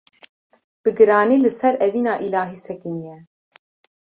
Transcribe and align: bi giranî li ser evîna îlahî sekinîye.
bi 0.81 0.89
giranî 0.97 1.37
li 1.43 1.51
ser 1.59 1.73
evîna 1.87 2.13
îlahî 2.25 2.57
sekinîye. 2.67 3.17